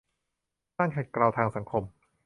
[0.77, 1.83] การขัดเกลาทางสังคม